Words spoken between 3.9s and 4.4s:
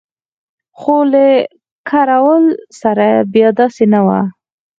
نه وو.